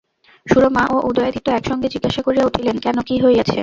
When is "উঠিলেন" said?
2.47-2.77